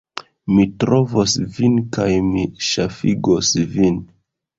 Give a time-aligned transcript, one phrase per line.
[0.51, 4.01] Mi trovos vin, kaj mi ŝafigos vin!